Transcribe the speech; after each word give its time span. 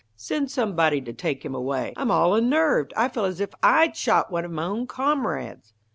Send 0.15 0.49
somebody 0.49 0.99
to 1.01 1.13
take 1.13 1.45
him 1.45 1.53
away. 1.53 1.93
I'm 1.95 2.09
all 2.09 2.33
unnerved. 2.33 2.91
I 2.97 3.07
feel 3.07 3.25
as 3.25 3.39
if 3.39 3.51
I'd 3.61 3.95
shot 3.95 4.31
one 4.31 4.45
of 4.45 4.49
my 4.49 4.63
own 4.63 4.87
comrades." 4.87 5.75